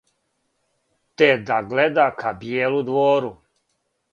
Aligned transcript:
Те 1.17 1.29
да 1.49 1.57
гледа 1.73 2.07
ка 2.21 2.33
бијелу 2.41 2.81
двору 2.89 3.31